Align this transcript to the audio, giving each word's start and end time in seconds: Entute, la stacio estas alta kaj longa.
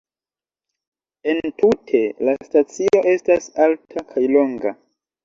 Entute, 1.33 2.01
la 2.29 2.35
stacio 2.47 3.03
estas 3.13 3.51
alta 3.67 4.05
kaj 4.15 4.25
longa. 4.37 4.73